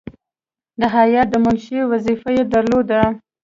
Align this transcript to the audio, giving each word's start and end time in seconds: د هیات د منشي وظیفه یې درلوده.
د 0.79 0.81
هیات 0.95 1.27
د 1.31 1.35
منشي 1.43 1.79
وظیفه 1.91 2.29
یې 2.37 2.43
درلوده. 2.53 3.01